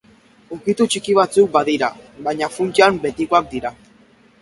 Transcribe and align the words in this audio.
Ukitu 0.55 0.87
txiki 0.93 1.15
batzuk 1.19 1.53
badira, 1.59 1.91
baina, 2.31 2.51
funtsean 2.59 3.01
betikoak 3.09 3.51
dira. 3.57 3.79